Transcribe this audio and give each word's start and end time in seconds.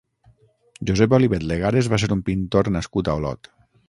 Josep 0.91 1.13
Olivet 1.17 1.45
Legares 1.51 1.89
va 1.95 1.99
ser 2.05 2.09
un 2.15 2.23
pintor 2.31 2.71
nascut 2.79 3.11
a 3.11 3.15
Olot. 3.21 3.51